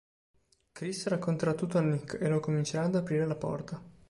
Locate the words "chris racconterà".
0.71-1.53